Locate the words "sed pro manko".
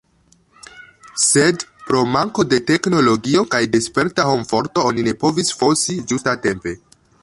1.23-2.47